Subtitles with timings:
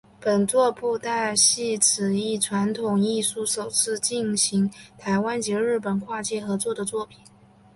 [0.19, 7.19] 本作是布袋戏此一传统艺术首次进行台湾及日本跨界合作的作品。